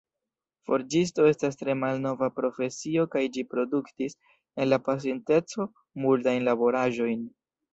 Forĝisto 0.69 1.25
estas 1.31 1.59
tre 1.59 1.75
malnova 1.81 2.29
profesio 2.39 3.05
kaj 3.17 3.23
ĝi 3.37 3.45
produktis, 3.53 4.17
en 4.63 4.71
la 4.73 4.81
pasinteco, 4.89 5.69
multajn 6.07 6.49
laboraĵojn. 6.53 7.25